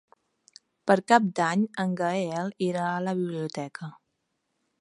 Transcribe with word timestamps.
Per 0.91 0.95
Cap 1.11 1.27
d'Any 1.41 1.67
en 1.85 1.93
Gaël 2.01 2.51
irà 2.71 2.89
a 2.97 3.07
la 3.09 3.17
biblioteca. 3.23 3.95